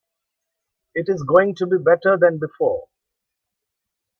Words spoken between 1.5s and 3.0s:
to be better than before.